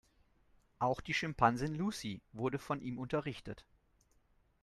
[0.79, 3.67] Auch die Schimpansin "Lucy" wurde von ihm unterrichtet.